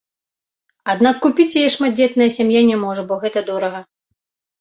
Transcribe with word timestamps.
Аднак 0.93 1.19
купіць 1.25 1.57
яе 1.61 1.65
шматдзетная 1.75 2.29
сям'я 2.37 2.61
не 2.71 2.79
можа, 2.85 3.05
бо 3.13 3.19
гэта 3.27 3.45
дорага. 3.51 3.83